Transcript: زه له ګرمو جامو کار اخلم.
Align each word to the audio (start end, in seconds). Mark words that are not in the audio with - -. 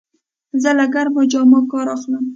زه 0.61 0.69
له 0.77 0.85
ګرمو 0.93 1.21
جامو 1.31 1.59
کار 1.71 1.87
اخلم. 1.95 2.25